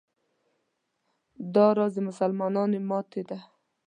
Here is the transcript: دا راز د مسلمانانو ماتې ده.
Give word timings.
دا 1.55 1.67
راز 1.77 1.93
د 1.95 1.99
مسلمانانو 2.09 2.77
ماتې 2.89 3.21
ده. 3.29 3.39